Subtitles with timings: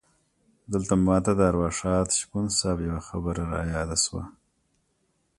[0.71, 4.23] دلته ماته د ارواښاد شپون صیب یوه خبره رایاده شوه.